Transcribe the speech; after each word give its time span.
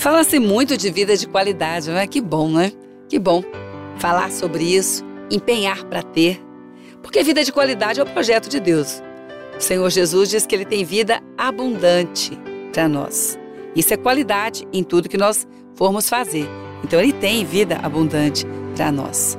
Fala-se 0.00 0.38
muito 0.38 0.78
de 0.78 0.90
vida 0.90 1.14
de 1.14 1.26
qualidade, 1.26 1.90
não 1.90 1.98
é? 1.98 2.06
Que 2.06 2.22
bom, 2.22 2.48
não 2.48 2.60
é? 2.60 2.72
Que 3.06 3.18
bom 3.18 3.44
falar 3.98 4.32
sobre 4.32 4.64
isso, 4.64 5.04
empenhar 5.30 5.84
para 5.84 6.02
ter. 6.02 6.40
Porque 7.02 7.22
vida 7.22 7.44
de 7.44 7.52
qualidade 7.52 8.00
é 8.00 8.02
o 8.02 8.06
projeto 8.06 8.48
de 8.48 8.58
Deus. 8.58 9.02
O 9.58 9.60
Senhor 9.60 9.90
Jesus 9.90 10.30
diz 10.30 10.46
que 10.46 10.54
ele 10.54 10.64
tem 10.64 10.86
vida 10.86 11.20
abundante 11.36 12.32
para 12.72 12.88
nós. 12.88 13.38
Isso 13.76 13.92
é 13.92 13.98
qualidade 13.98 14.66
em 14.72 14.82
tudo 14.82 15.06
que 15.06 15.18
nós 15.18 15.46
formos 15.74 16.08
fazer. 16.08 16.48
Então 16.82 16.98
ele 16.98 17.12
tem 17.12 17.44
vida 17.44 17.78
abundante 17.82 18.46
para 18.74 18.90
nós. 18.90 19.36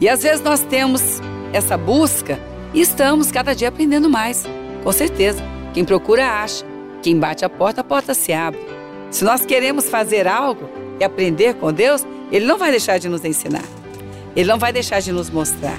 E 0.00 0.08
às 0.08 0.24
vezes 0.24 0.42
nós 0.42 0.64
temos 0.64 1.20
essa 1.52 1.78
busca 1.78 2.40
e 2.74 2.80
estamos 2.80 3.30
cada 3.30 3.54
dia 3.54 3.68
aprendendo 3.68 4.10
mais. 4.10 4.46
Com 4.82 4.90
certeza. 4.90 5.40
Quem 5.72 5.84
procura 5.84 6.42
acha. 6.42 6.64
Quem 7.04 7.20
bate 7.20 7.44
a 7.44 7.48
porta, 7.48 7.82
a 7.82 7.84
porta 7.84 8.14
se 8.14 8.32
abre. 8.32 8.81
Se 9.12 9.24
nós 9.24 9.44
queremos 9.44 9.90
fazer 9.90 10.26
algo 10.26 10.68
e 10.98 11.04
aprender 11.04 11.54
com 11.56 11.70
Deus, 11.70 12.04
Ele 12.32 12.46
não 12.46 12.56
vai 12.56 12.70
deixar 12.70 12.98
de 12.98 13.10
nos 13.10 13.22
ensinar. 13.26 13.64
Ele 14.34 14.48
não 14.48 14.58
vai 14.58 14.72
deixar 14.72 15.00
de 15.00 15.12
nos 15.12 15.28
mostrar. 15.28 15.76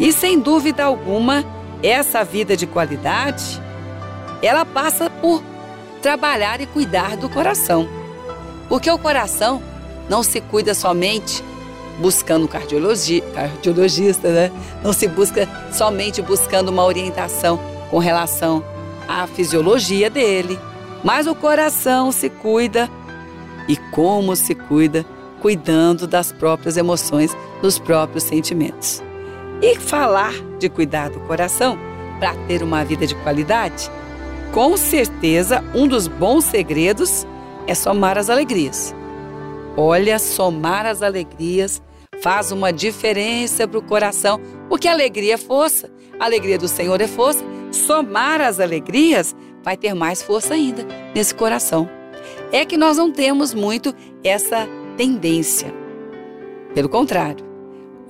E 0.00 0.12
sem 0.12 0.40
dúvida 0.40 0.82
alguma, 0.82 1.44
essa 1.80 2.24
vida 2.24 2.56
de 2.56 2.66
qualidade, 2.66 3.62
ela 4.42 4.64
passa 4.64 5.08
por 5.08 5.40
trabalhar 6.02 6.60
e 6.60 6.66
cuidar 6.66 7.16
do 7.16 7.28
coração. 7.28 7.88
Porque 8.68 8.90
o 8.90 8.98
coração 8.98 9.62
não 10.08 10.24
se 10.24 10.40
cuida 10.40 10.74
somente 10.74 11.44
buscando 12.00 12.48
cardiologia, 12.48 13.22
cardiologista, 13.32 14.28
né? 14.28 14.50
Não 14.82 14.92
se 14.92 15.06
busca 15.06 15.48
somente 15.72 16.20
buscando 16.20 16.70
uma 16.70 16.84
orientação 16.84 17.60
com 17.90 17.98
relação 17.98 18.64
à 19.06 19.28
fisiologia 19.28 20.10
dele 20.10 20.58
mas 21.04 21.26
o 21.26 21.34
coração 21.34 22.12
se 22.12 22.28
cuida. 22.28 22.88
E 23.68 23.76
como 23.76 24.34
se 24.36 24.54
cuida? 24.54 25.04
Cuidando 25.40 26.06
das 26.06 26.32
próprias 26.32 26.76
emoções, 26.76 27.36
dos 27.62 27.78
próprios 27.78 28.24
sentimentos. 28.24 29.02
E 29.62 29.76
falar 29.76 30.32
de 30.58 30.68
cuidar 30.68 31.10
do 31.10 31.20
coração 31.20 31.78
para 32.18 32.34
ter 32.46 32.62
uma 32.62 32.84
vida 32.84 33.06
de 33.06 33.14
qualidade? 33.16 33.90
Com 34.52 34.76
certeza, 34.76 35.64
um 35.74 35.86
dos 35.86 36.08
bons 36.08 36.44
segredos 36.44 37.26
é 37.66 37.74
somar 37.74 38.18
as 38.18 38.28
alegrias. 38.28 38.94
Olha, 39.76 40.18
somar 40.18 40.84
as 40.86 41.02
alegrias 41.02 41.80
faz 42.20 42.52
uma 42.52 42.72
diferença 42.72 43.66
para 43.66 43.78
o 43.78 43.82
coração, 43.82 44.40
porque 44.68 44.88
alegria 44.88 45.34
é 45.34 45.38
força, 45.38 45.90
a 46.18 46.24
alegria 46.24 46.58
do 46.58 46.68
Senhor 46.68 47.00
é 47.00 47.06
força. 47.06 47.44
Somar 47.70 48.40
as 48.40 48.58
alegrias 48.58 49.34
vai 49.62 49.76
ter 49.76 49.94
mais 49.94 50.22
força 50.22 50.54
ainda 50.54 50.86
nesse 51.14 51.34
coração. 51.34 51.88
É 52.52 52.64
que 52.64 52.76
nós 52.76 52.96
não 52.96 53.10
temos 53.10 53.54
muito 53.54 53.94
essa 54.24 54.68
tendência. 54.96 55.72
Pelo 56.74 56.88
contrário, 56.88 57.44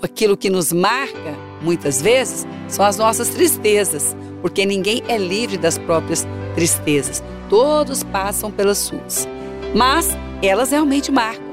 aquilo 0.02 0.36
que 0.36 0.50
nos 0.50 0.72
marca 0.72 1.34
muitas 1.62 2.00
vezes 2.00 2.46
são 2.68 2.84
as 2.84 2.96
nossas 2.96 3.28
tristezas, 3.28 4.16
porque 4.40 4.64
ninguém 4.64 5.02
é 5.08 5.18
livre 5.18 5.56
das 5.56 5.78
próprias 5.78 6.26
tristezas. 6.54 7.22
Todos 7.48 8.02
passam 8.02 8.50
pelas 8.50 8.78
suas. 8.78 9.28
Mas 9.74 10.08
elas 10.42 10.70
realmente 10.70 11.12
marcam. 11.12 11.50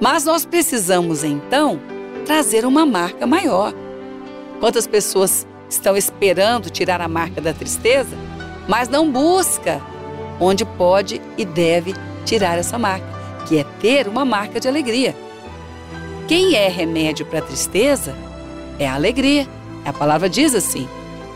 Mas 0.00 0.24
nós 0.24 0.44
precisamos 0.44 1.24
então 1.24 1.80
trazer 2.24 2.64
uma 2.64 2.84
marca 2.84 3.26
maior. 3.26 3.72
Quantas 4.60 4.86
pessoas 4.86 5.46
estão 5.68 5.96
esperando 5.96 6.70
tirar 6.70 7.00
a 7.00 7.08
marca 7.08 7.40
da 7.40 7.52
tristeza 7.52 8.16
mas 8.68 8.88
não 8.88 9.10
busca 9.10 9.80
onde 10.38 10.64
pode 10.64 11.20
e 11.36 11.44
deve 11.44 11.94
tirar 12.24 12.58
essa 12.58 12.78
marca, 12.78 13.06
que 13.46 13.58
é 13.58 13.64
ter 13.80 14.06
uma 14.06 14.24
marca 14.24 14.60
de 14.60 14.68
alegria. 14.68 15.16
Quem 16.28 16.54
é 16.54 16.68
remédio 16.68 17.24
para 17.24 17.40
tristeza 17.40 18.14
é 18.78 18.86
a 18.86 18.94
alegria. 18.94 19.48
A 19.84 19.92
palavra 19.92 20.28
diz 20.28 20.54
assim: 20.54 20.86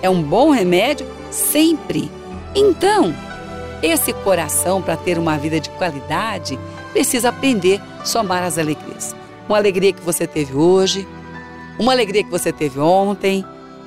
é 0.02 0.10
um 0.10 0.22
bom 0.22 0.50
remédio 0.50 1.06
sempre. 1.30 2.10
Então, 2.54 3.14
esse 3.82 4.12
coração, 4.12 4.82
para 4.82 4.96
ter 4.96 5.18
uma 5.18 5.38
vida 5.38 5.58
de 5.58 5.70
qualidade, 5.70 6.58
precisa 6.92 7.30
aprender 7.30 7.80
a 8.00 8.04
somar 8.04 8.42
as 8.42 8.58
alegrias. 8.58 9.16
Uma 9.48 9.56
alegria 9.56 9.92
que 9.92 10.02
você 10.02 10.26
teve 10.26 10.54
hoje, 10.54 11.08
uma 11.78 11.92
alegria 11.92 12.22
que 12.22 12.30
você 12.30 12.52
teve 12.52 12.78
ontem, 12.78 13.44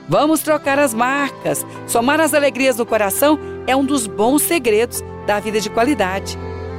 Vamos 0.07 0.41
trocar 0.41 0.77
as 0.77 0.93
marcas. 0.93 1.65
Somar 1.87 2.19
as 2.19 2.33
alegrias 2.33 2.77
no 2.77 2.85
coração 2.85 3.39
é 3.65 3.75
um 3.75 3.83
dos 3.83 4.05
bons 4.05 4.43
segredos 4.43 5.03
da 5.25 5.39
vida 5.39 5.59
de 5.59 5.69
qualidade. 5.69 6.37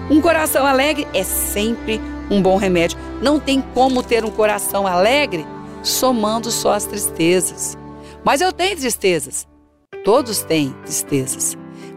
Um 0.08 0.20
coração 0.20 0.64
alegre 0.64 1.06
é 1.12 1.24
sempre 1.24 2.00
um 2.30 2.40
bom 2.40 2.56
remédio. 2.56 2.98
Não 3.20 3.40
tem 3.40 3.60
como 3.60 4.02
ter 4.02 4.24
um 4.24 4.30
coração 4.30 4.86
alegre 4.86 5.44
somando 5.82 6.50
só 6.50 6.72
as 6.72 6.84
tristezas. 6.84 7.76
Mas 8.24 8.40
eu 8.40 8.52
tenho 8.52 8.76
tristezas. 8.76 9.46
Todos 10.04 10.42
têm 10.42 10.74
tristezas. 10.84 11.56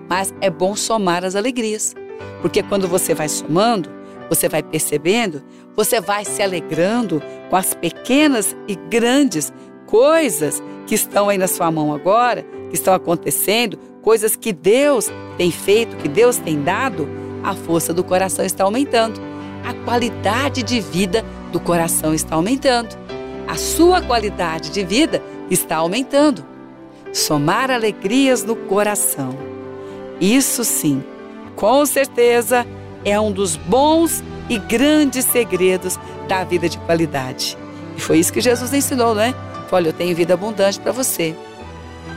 Mas 0.09 0.34
é 0.41 0.50
bom 0.50 0.75
somar 0.75 1.23
as 1.23 1.35
alegrias. 1.35 1.94
Porque 2.41 2.63
quando 2.63 2.88
você 2.88 3.13
vai 3.13 3.29
somando, 3.29 3.90
você 4.29 4.50
vai 4.50 4.63
percebendo, 4.63 5.44
você 5.75 6.01
vai 6.01 6.25
se 6.25 6.41
alegrando 6.41 7.22
com 7.50 7.56
as 7.56 7.75
pequenas 7.75 8.56
e 8.67 8.75
grandes 8.75 9.53
coisas 9.85 10.61
que 10.89 10.95
estão 10.95 11.29
aí 11.29 11.38
na 11.38 11.47
sua 11.47 11.69
mão 11.69 11.94
agora, 11.94 12.44
que 12.67 12.73
estão 12.73 12.95
acontecendo, 12.95 13.77
coisas 14.01 14.35
que 14.35 14.51
Deus 14.51 15.11
tem 15.38 15.51
feito, 15.51 15.95
que 15.97 16.07
Deus 16.07 16.38
tem 16.38 16.63
dado, 16.63 17.07
a 17.44 17.53
força 17.53 17.94
do 17.94 18.03
coração 18.03 18.44
está 18.44 18.63
aumentando. 18.63 19.22
A 19.63 19.72
qualidade 19.85 20.63
de 20.63 20.81
vida 20.81 21.23
do 21.51 21.59
coração 21.59 22.11
está 22.11 22.33
aumentando. 22.33 22.97
A 23.47 23.55
sua 23.55 24.01
qualidade 24.01 24.72
de 24.72 24.83
vida 24.83 25.22
está 25.51 25.75
aumentando. 25.75 26.44
Somar 27.13 27.69
alegrias 27.69 28.44
no 28.44 28.55
coração. 28.55 29.38
Isso 30.19 30.63
sim, 30.63 31.03
com 31.55 31.85
certeza, 31.85 32.66
é 33.05 33.19
um 33.19 33.31
dos 33.31 33.55
bons 33.55 34.23
e 34.49 34.57
grandes 34.57 35.25
segredos 35.25 35.99
da 36.28 36.44
vida 36.44 36.67
de 36.67 36.79
qualidade. 36.79 37.55
E 37.95 38.01
foi 38.01 38.17
isso 38.17 38.33
que 38.33 38.41
Jesus 38.41 38.73
ensinou, 38.73 39.13
não 39.13 39.22
é? 39.22 39.35
Olha, 39.72 39.90
eu 39.90 39.94
tenho 39.94 40.16
vida 40.16 40.34
abundante 40.34 40.80
para 40.80 40.91
você. 40.91 41.35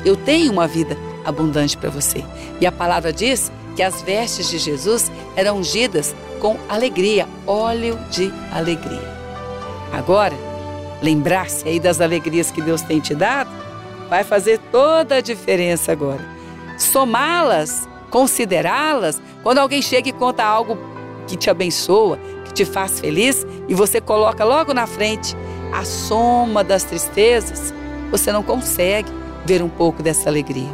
Eu 0.05 0.17
tenho 0.17 0.53
uma 0.53 0.67
vida 0.67 0.97
abundante 1.25 1.77
para 1.77 1.91
você. 1.91 2.25
E 2.61 2.67
a 2.67 2.73
palavra 2.73 3.13
diz 3.13 3.53
que 3.77 3.83
as 3.83 4.03
vestes 4.03 4.49
de 4.49 4.59
Jesus 4.59 5.11
eram 5.37 5.59
ungidas 5.59 6.15
com 6.41 6.57
alegria, 6.69 7.29
óleo 7.47 7.99
de 8.11 8.33
alegria. 8.53 9.12
Agora, 9.93 10.35
lembrar-se 11.03 11.69
aí 11.69 11.79
das 11.79 12.01
alegrias 12.01 12.51
que 12.51 12.62
Deus 12.62 12.83
tem 12.83 13.01
te 13.01 13.15
dado, 13.15 13.51
vai 14.09 14.25
fazer 14.25 14.59
toda 14.71 15.17
a 15.17 15.21
diferença 15.21 15.93
agora. 15.93 16.21
Somá-las, 16.79 17.89
considerá-las, 18.11 19.21
quando 19.43 19.59
alguém 19.59 19.81
chega 19.81 20.09
e 20.09 20.12
conta 20.12 20.45
algo 20.45 20.77
que 21.27 21.37
te 21.37 21.49
abençoa, 21.49 22.19
que 22.45 22.53
te 22.53 22.65
faz 22.65 23.01
feliz, 23.01 23.47
e 23.69 23.75
você 23.75 24.01
coloca 24.01 24.45
logo 24.45 24.75
na 24.75 24.87
frente 24.87 25.37
a 25.72 25.84
soma 25.84 26.62
das 26.62 26.84
tristezas, 26.84 27.72
você 28.10 28.31
não 28.31 28.43
consegue 28.43 29.10
ver 29.44 29.62
um 29.62 29.69
pouco 29.69 30.03
dessa 30.03 30.28
alegria. 30.28 30.71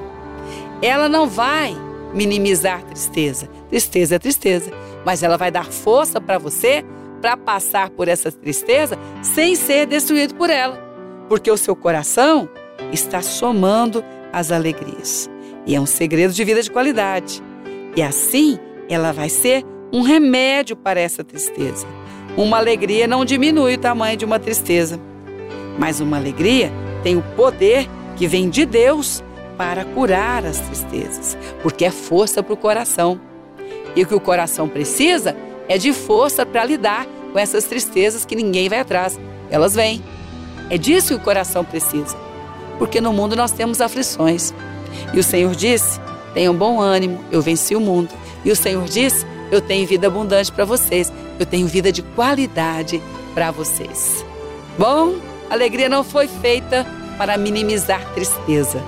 Ela 0.83 1.09
não 1.09 1.29
vai 1.29 1.77
minimizar 2.13 2.83
tristeza. 2.83 3.49
Tristeza 3.69 4.17
é 4.17 4.19
tristeza, 4.19 4.71
mas 5.05 5.23
ela 5.23 5.37
vai 5.37 5.51
dar 5.51 5.67
força 5.67 6.21
para 6.21 6.39
você 6.39 6.85
para 7.21 7.37
passar 7.37 7.91
por 7.91 8.09
essa 8.09 8.31
tristeza 8.31 8.99
sem 9.23 9.57
ser 9.57 9.87
destruído 9.87 10.35
por 10.35 10.51
ela, 10.51 10.77
porque 11.29 11.51
o 11.51 11.57
seu 11.57 11.75
coração 11.75 12.49
está 12.93 13.21
somando 13.21 14.05
as 14.33 14.53
alegrias. 14.53 15.29
E 15.67 15.75
é 15.75 15.81
um 15.81 15.87
segredo 15.87 16.33
de 16.33 16.45
vida 16.45 16.63
de 16.63 16.71
qualidade. 16.71 17.43
E 17.97 18.03
assim 18.03 18.59
ela 18.89 19.13
vai 19.13 19.29
ser 19.29 19.65
um 19.93 20.03
remédio 20.03 20.77
para 20.77 21.01
essa 21.01 21.25
tristeza. 21.25 21.87
Uma 22.39 22.59
alegria 22.59 23.09
não 23.09 23.25
diminui 23.25 23.75
o 23.75 23.79
tamanho 23.79 24.17
de 24.17 24.25
uma 24.25 24.39
tristeza, 24.39 25.01
mas 25.77 25.99
uma 25.99 26.17
alegria 26.17 26.71
tem 27.03 27.17
o 27.17 27.23
poder 27.35 27.89
que 28.15 28.29
vem 28.29 28.49
de 28.49 28.65
Deus 28.65 29.25
para 29.57 29.85
curar 29.85 30.47
as 30.47 30.61
tristezas, 30.61 31.37
porque 31.65 31.85
é 31.85 31.91
força 31.91 32.41
para 32.41 32.55
o 32.55 32.57
coração. 32.57 33.21
E 33.97 34.05
o 34.05 34.07
que 34.07 34.15
o 34.15 34.21
coração 34.21 34.69
precisa 34.69 35.35
é 35.69 35.77
de 35.77 35.93
força 35.93 36.47
para 36.47 36.65
lidar 36.65 37.09
com 37.33 37.41
essas 37.41 37.65
tristezas 37.65 38.25
que 38.25 38.37
ninguém 38.37 38.69
vai 38.69 38.79
atrás, 38.79 39.19
elas 39.51 39.75
vêm. 39.75 40.01
É 40.71 40.79
disso 40.79 41.09
que 41.09 41.15
o 41.15 41.25
coração 41.25 41.65
precisa, 41.65 42.17
porque 42.79 43.01
no 43.01 43.13
mundo 43.13 43.35
nós 43.35 43.51
temos 43.51 43.81
aflições. 43.81 44.55
E 45.13 45.19
o 45.19 45.25
Senhor 45.25 45.57
disse: 45.57 45.99
tenham 46.35 46.55
bom 46.55 46.81
ânimo, 46.81 47.19
eu 47.33 47.43
venci 47.43 47.75
o 47.75 47.81
mundo. 47.81 48.11
E 48.45 48.53
o 48.53 48.57
Senhor 48.57 48.85
disse: 48.85 49.27
eu 49.51 49.61
tenho 49.61 49.87
vida 49.87 50.07
abundante 50.07 50.53
para 50.53 50.65
vocês. 50.65 51.13
Eu 51.39 51.47
tenho 51.47 51.67
vida 51.67 51.91
de 51.91 52.03
qualidade 52.03 53.03
para 53.35 53.51
vocês. 53.51 54.25
Bom, 54.79 55.15
a 55.49 55.55
alegria 55.55 55.89
não 55.89 56.05
foi 56.05 56.29
feita 56.29 56.87
para 57.17 57.37
minimizar 57.37 58.13
tristeza. 58.15 58.83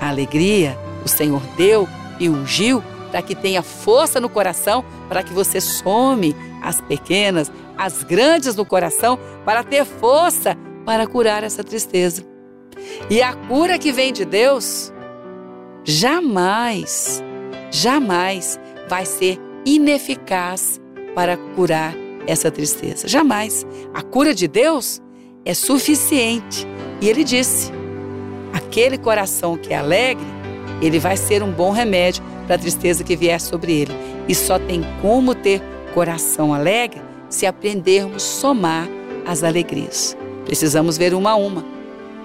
A 0.00 0.08
alegria 0.08 0.78
o 1.04 1.08
Senhor 1.08 1.42
deu 1.56 1.88
e 2.18 2.28
ungiu 2.28 2.82
para 3.10 3.22
que 3.22 3.34
tenha 3.34 3.62
força 3.62 4.20
no 4.20 4.28
coração, 4.28 4.84
para 5.08 5.22
que 5.22 5.32
você 5.32 5.60
some 5.60 6.36
as 6.62 6.80
pequenas, 6.80 7.50
as 7.76 8.02
grandes 8.02 8.54
no 8.54 8.66
coração, 8.66 9.18
para 9.44 9.64
ter 9.64 9.84
força 9.84 10.56
para 10.84 11.06
curar 11.06 11.42
essa 11.42 11.64
tristeza. 11.64 12.22
E 13.08 13.22
a 13.22 13.32
cura 13.32 13.78
que 13.78 13.92
vem 13.92 14.12
de 14.12 14.24
Deus 14.24 14.92
jamais, 15.84 17.22
jamais 17.70 18.58
vai 18.88 19.06
ser 19.06 19.38
ineficaz 19.74 20.80
para 21.14 21.36
curar 21.54 21.94
essa 22.26 22.50
tristeza. 22.50 23.06
Jamais. 23.06 23.66
A 23.92 24.02
cura 24.02 24.34
de 24.34 24.48
Deus 24.48 25.02
é 25.44 25.54
suficiente. 25.54 26.66
E 27.00 27.08
ele 27.08 27.24
disse: 27.24 27.70
aquele 28.52 28.96
coração 28.96 29.56
que 29.56 29.72
é 29.72 29.76
alegre, 29.76 30.24
ele 30.80 30.98
vai 30.98 31.16
ser 31.16 31.42
um 31.42 31.50
bom 31.50 31.70
remédio 31.70 32.22
para 32.46 32.56
a 32.56 32.58
tristeza 32.58 33.04
que 33.04 33.16
vier 33.16 33.40
sobre 33.40 33.72
ele. 33.72 33.92
E 34.26 34.34
só 34.34 34.58
tem 34.58 34.82
como 35.02 35.34
ter 35.34 35.62
coração 35.92 36.54
alegre 36.54 37.00
se 37.28 37.44
aprendermos 37.44 38.22
somar 38.22 38.88
as 39.26 39.42
alegrias. 39.42 40.16
Precisamos 40.44 40.96
ver 40.96 41.12
uma 41.12 41.32
a 41.32 41.36
uma. 41.36 41.64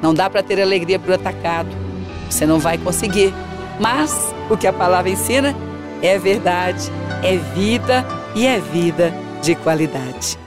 Não 0.02 0.14
dá 0.14 0.30
para 0.30 0.44
ter 0.44 0.62
alegria 0.62 0.98
por 0.98 1.14
atacado. 1.14 1.70
Você 2.30 2.46
não 2.46 2.60
vai 2.60 2.78
conseguir. 2.78 3.34
Mas 3.80 4.34
o 4.50 4.58
que 4.58 4.68
a 4.68 4.74
palavra 4.74 5.10
ensina 5.10 5.56
é 6.04 6.20
verdade, 6.20 6.92
é 7.24 7.38
vida 7.38 8.06
e 8.36 8.46
é 8.46 8.60
vida 8.60 9.14
de 9.42 9.56
qualidade. 9.56 10.43